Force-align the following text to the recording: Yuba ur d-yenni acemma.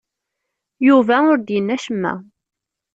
Yuba 0.87 1.15
ur 1.31 1.37
d-yenni 1.39 1.73
acemma. 1.75 2.13